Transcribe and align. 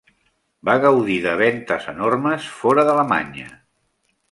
Va 0.69 0.73
gaudir 0.85 1.17
de 1.25 1.35
ventes 1.41 1.85
enormes 1.93 2.49
fora 2.63 2.89
d'Alemanya. 2.91 3.49